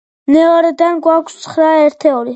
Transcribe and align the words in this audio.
მეორედან 0.35 1.03
გვაქვს 1.09 1.37
ცხრა 1.45 1.69
ერთეული. 1.83 2.29